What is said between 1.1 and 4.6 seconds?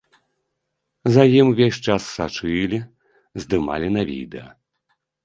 За ім увесь час сачылі, здымалі на відэа.